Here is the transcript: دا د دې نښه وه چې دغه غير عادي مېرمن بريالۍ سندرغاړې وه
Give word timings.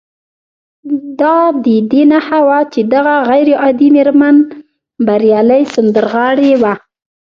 دا 1.19 1.37
د 1.65 1.65
دې 1.91 2.03
نښه 2.11 2.39
وه 2.47 2.59
چې 2.73 2.79
دغه 2.93 3.15
غير 3.29 3.47
عادي 3.61 3.87
مېرمن 3.95 4.35
بريالۍ 5.07 5.63
سندرغاړې 5.73 6.53
وه 6.61 6.73